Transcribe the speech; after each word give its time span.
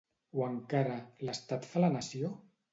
O 0.39 0.45
encara: 0.45 0.95
l’estat 1.29 1.71
fa 1.75 1.87
la 1.87 1.95
nació? 2.01 2.35